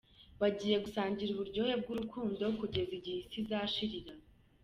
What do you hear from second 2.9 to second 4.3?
igihe isi izashirira.